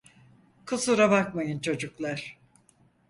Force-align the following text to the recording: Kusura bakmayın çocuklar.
Kusura 0.65 1.11
bakmayın 1.11 1.59
çocuklar. 1.59 2.39